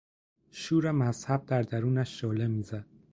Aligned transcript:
شور 0.51 0.91
مذهب 0.91 1.45
در 1.45 1.61
درونش 1.61 2.21
شعله 2.21 2.47
میزد. 2.47 2.85